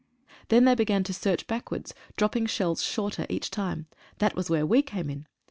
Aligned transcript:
Then 0.47 0.65
they 0.65 0.73
began 0.73 1.03
to 1.03 1.13
search 1.13 1.45
backwards, 1.45 1.93
dropping 2.17 2.47
shells 2.47 2.81
shorter 2.81 3.27
each 3.29 3.51
time. 3.51 3.85
That 4.17 4.33
was 4.35 4.49
where 4.49 4.65
we 4.65 4.81
came 4.81 5.11
in! 5.11 5.27